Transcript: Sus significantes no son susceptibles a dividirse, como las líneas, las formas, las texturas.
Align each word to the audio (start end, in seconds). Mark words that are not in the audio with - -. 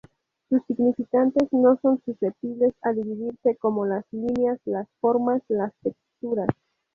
Sus 0.49 0.63
significantes 0.65 1.47
no 1.53 1.77
son 1.79 2.01
susceptibles 2.03 2.73
a 2.81 2.91
dividirse, 2.91 3.55
como 3.57 3.85
las 3.85 4.03
líneas, 4.11 4.59
las 4.65 4.87
formas, 4.99 5.43
las 5.49 5.71
texturas. 5.83 6.49